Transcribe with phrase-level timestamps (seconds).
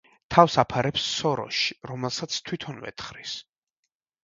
[0.35, 3.39] თავს აფარებს სოროში, რომელსაც თვითონვე თხრის.